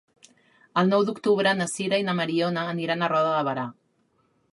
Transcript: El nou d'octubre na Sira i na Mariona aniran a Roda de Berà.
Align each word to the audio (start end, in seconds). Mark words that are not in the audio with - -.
El 0.81 0.87
nou 0.93 1.03
d'octubre 1.09 1.51
na 1.59 1.67
Sira 1.73 1.99
i 2.03 2.05
na 2.07 2.15
Mariona 2.21 2.63
aniran 2.71 3.05
a 3.05 3.11
Roda 3.13 3.35
de 3.37 3.45
Berà. 3.49 3.67